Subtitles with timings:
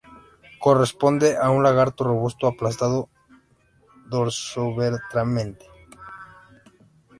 [0.59, 3.07] Corresponde a un lagarto robusto, aplastado
[4.09, 5.65] dorsoventralmente.